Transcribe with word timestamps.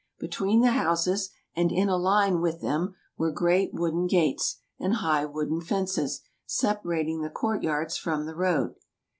Between 0.17 0.61
the 0.61 0.71
houses, 0.71 1.29
and 1.55 1.71
in 1.71 1.87
a 1.87 1.95
line 1.95 2.41
with 2.41 2.59
them, 2.59 2.95
were 3.19 3.29
great 3.31 3.71
wooden 3.71 4.07
gates 4.07 4.57
and 4.79 4.95
high 4.95 5.25
wooden 5.25 5.61
fences, 5.61 6.21
separating 6.47 7.21
the 7.21 7.29
court 7.29 7.61
yards 7.61 7.97
from 7.97 8.25
the 8.25 8.33
road. 8.35 8.73